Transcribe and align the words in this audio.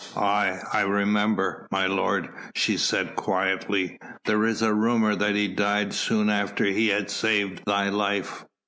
"Aye! 0.17 0.57
I 0.73 0.81
remember, 0.81 1.67
my 1.69 1.85
lord," 1.85 2.29
she 2.55 2.75
said 2.75 3.15
quietly, 3.15 3.99
"there 4.25 4.45
is 4.47 4.63
a 4.63 4.73
rumour 4.73 5.15
that 5.15 5.35
he 5.35 5.47
died 5.47 5.93
soon 5.93 6.27
after 6.27 6.65
he 6.65 6.87
had 6.87 7.11
saved 7.11 7.61
thy 7.67 7.89
life." 7.89 8.43